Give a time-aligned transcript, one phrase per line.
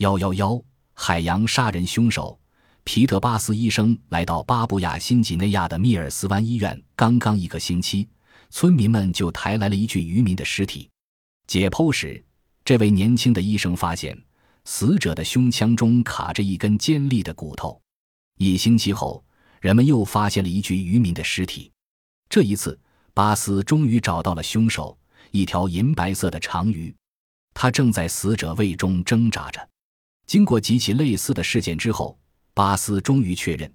[0.00, 0.58] 幺幺幺，
[0.94, 2.40] 海洋杀人凶手
[2.84, 8.08] 皮特巴斯医生来到巴布亚新几内亚的密尔斯湾医院，刚刚一个星期，
[8.48, 10.88] 村民们就抬来了一具渔民的尸体。
[11.46, 12.24] 解剖时，
[12.64, 14.18] 这位年轻的医生发现，
[14.64, 17.78] 死者的胸腔中卡着一根尖利的骨头。
[18.38, 19.22] 一星期后，
[19.60, 21.70] 人们又发现了一具渔民的尸体。
[22.30, 22.80] 这一次，
[23.12, 24.96] 巴斯终于找到了凶手——
[25.30, 26.96] 一条银白色的长鱼，
[27.52, 29.68] 它正在死者胃中挣扎着。
[30.30, 32.16] 经过几起类似的事件之后，
[32.54, 33.68] 巴斯终于确认，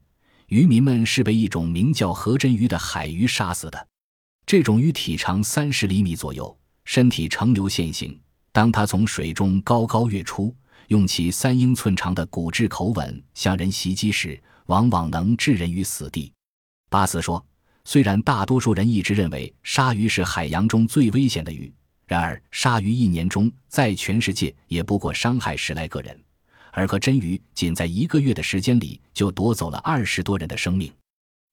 [0.47, 3.87] 渔民们是被一种名叫河真鱼的海鱼杀死的。
[4.45, 8.17] 这种鱼体长三十厘米左右，身体呈流线型。
[8.53, 10.55] 当它从水中高高跃出，
[10.87, 16.31] 用其三英寸长的骨质口吻向人袭击时，往往能置人于死地。
[16.89, 17.45] 巴斯说
[17.83, 21.69] ：“虽然大多数人一直认为鲨鱼是海洋中最危险的鱼，
[22.07, 26.17] 然而鲨鱼一年中在全世界也不过伤害十来个人，
[26.75, 30.91] 而和真鱼仅在一个月的时间里就夺走了二十多人的生命。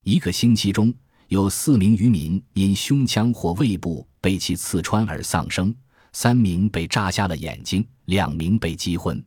[0.02, 0.92] 一个星期中
[1.28, 5.72] 有四名渔民因胸腔或胃部被其刺穿而丧生，
[6.12, 9.24] 三名被扎瞎了眼睛，两名被击昏。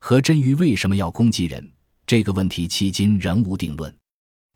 [0.00, 1.72] 和真鱼为什么要攻击人？”
[2.04, 3.94] 这个问题迄今仍无定论。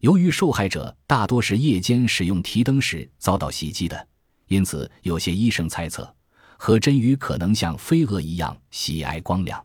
[0.01, 4.09] 由于受害者大多是夜间使用提灯时遭到袭击的，
[4.49, 6.13] 因此有些医生猜测，
[6.59, 9.65] 和真鱼可能像飞蛾一样喜爱光亮。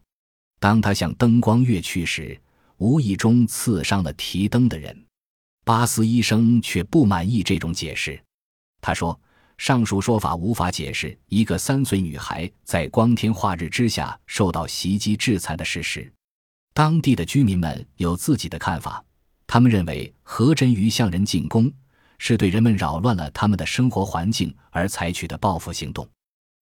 [0.60, 2.40] 当他向灯光跃去时，
[2.78, 5.06] 无意中刺伤了提灯的人。
[5.64, 8.20] 巴斯医生却不满意这种解释。
[8.80, 9.20] 他说
[9.58, 16.12] ：“上述说法无法解释一个三岁女孩在光天化日之下受到袭击致残的事实。”
[16.74, 19.04] 当地的居民们有自己的看法，
[19.46, 21.72] 他们认为何真鱼向人进攻
[22.18, 26.08] 是对人们扰乱了他们的生活环境而采取的报复行动。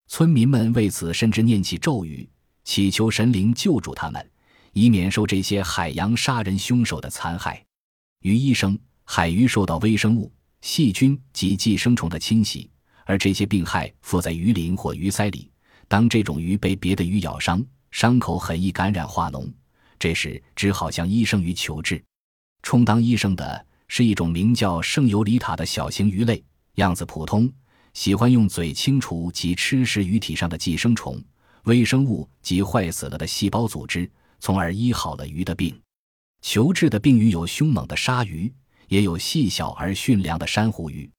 [0.08, 2.28] 村民们为此甚至念起咒语，
[2.66, 4.30] 祈求神灵救助他们，
[4.74, 7.64] 以免受这些海洋杀人凶手的残害。
[8.22, 12.70] 鱼医生，海鱼受到微生物、细菌及寄生虫的侵袭，
[13.06, 15.50] 而这些病害附在鱼鳞或鱼鳃里。
[15.88, 19.48] 当这种鱼被别的鱼咬伤，伤口很易感染化脓。
[20.00, 22.04] 这时只好向医生鱼求治。
[22.64, 26.44] 充当医生的是一种名叫圣尤里塔的小型鱼类，
[26.76, 27.48] 样子普通，
[27.94, 31.24] 喜欢用嘴清除及吃食鱼体上的寄生虫、
[31.66, 34.10] 微生物及坏死了的细胞组织，
[34.40, 35.80] 从而医好了鱼的病。
[36.42, 38.54] 求治的病鱼有凶猛的鲨鱼，
[38.88, 41.10] 也有细小而驯良的珊瑚鱼。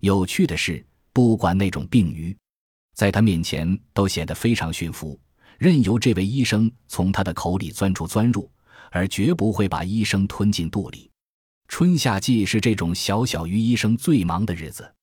[0.00, 2.36] 有趣的是，不管那种病鱼，
[2.94, 5.18] 在他面前都显得非常驯服。
[5.58, 8.50] 任由这位医生从他的口里钻出钻入，
[8.90, 11.10] 而绝不会把医生吞进肚里。
[11.68, 14.94] 春夏季是这种小小鱼医生最忙的日子。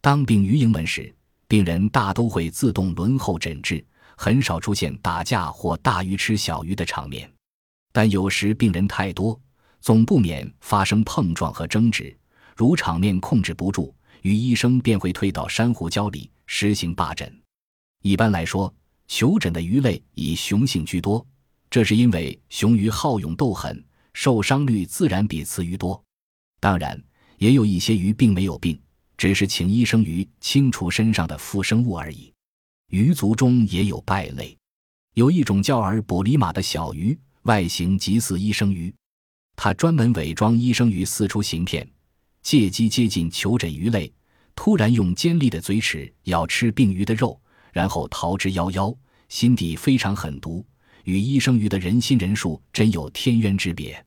[0.00, 1.12] 当病鱼营门时，
[1.48, 3.84] 病人大都会自动轮候诊治，
[4.16, 7.30] 很少出现打架或大鱼吃小鱼的场面。
[7.92, 9.40] 但有时病人太多，
[9.80, 12.16] 总不免发生碰撞和争执。
[12.56, 17.32] 如场面控制不住，鱼医生便会退到珊瑚礁里实行霸诊。
[18.02, 18.72] 一般来说。
[19.08, 21.24] 求诊的鱼类以雄性居多，
[21.70, 23.80] 这是因为雄鱼好勇斗狠，
[24.14, 26.02] 受伤率自然比雌鱼多。
[26.58, 27.00] 当然，
[27.38, 28.76] 也有一些鱼并没有病，
[29.16, 32.32] 只是请医生鱼清除身上的附生物而已。
[32.88, 34.56] 鱼族中也有败类，
[35.14, 38.94] 有一种叫尔卜里马的小鱼，外形极似医生鱼，
[39.56, 41.88] 它专门伪装医生鱼，四处行骗，
[42.42, 44.12] 借机接近求诊鱼类，
[44.54, 47.40] 突然用尖利的嘴齿咬吃病鱼的肉。
[47.72, 48.96] 然后逃之夭夭，
[49.28, 50.64] 心地非常狠毒，
[51.04, 54.05] 与医生鱼的人心人数真有天渊之别。